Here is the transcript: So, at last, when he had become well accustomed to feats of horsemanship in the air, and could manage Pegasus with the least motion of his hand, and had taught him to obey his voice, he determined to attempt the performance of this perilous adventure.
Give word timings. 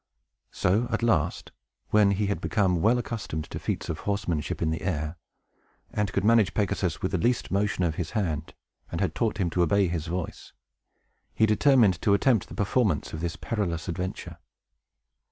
So, 0.49 0.87
at 0.89 1.03
last, 1.03 1.51
when 1.91 2.09
he 2.09 2.25
had 2.25 2.41
become 2.41 2.81
well 2.81 2.97
accustomed 2.97 3.43
to 3.51 3.59
feats 3.59 3.87
of 3.87 3.99
horsemanship 3.99 4.59
in 4.59 4.71
the 4.71 4.81
air, 4.81 5.15
and 5.91 6.11
could 6.11 6.23
manage 6.23 6.55
Pegasus 6.55 7.03
with 7.03 7.11
the 7.11 7.19
least 7.19 7.51
motion 7.51 7.83
of 7.83 7.97
his 8.01 8.09
hand, 8.17 8.55
and 8.91 8.99
had 8.99 9.13
taught 9.13 9.37
him 9.37 9.51
to 9.51 9.61
obey 9.61 9.87
his 9.87 10.07
voice, 10.07 10.53
he 11.35 11.45
determined 11.45 12.01
to 12.01 12.15
attempt 12.15 12.47
the 12.47 12.55
performance 12.55 13.13
of 13.13 13.21
this 13.21 13.35
perilous 13.35 13.87
adventure. 13.87 14.39